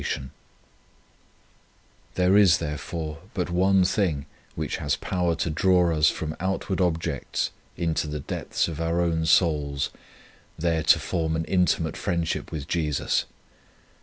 [0.03, 5.51] 79 On Union with God There is, therefore, but one thing which has power to
[5.51, 9.91] draw us from outward objects into the depths of our own souls,
[10.57, 13.25] there to form an intimate friendship with Jesus.